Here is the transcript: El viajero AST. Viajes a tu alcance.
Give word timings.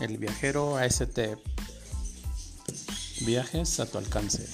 El 0.00 0.16
viajero 0.16 0.78
AST. 0.78 1.18
Viajes 3.20 3.80
a 3.80 3.86
tu 3.86 3.98
alcance. 3.98 4.48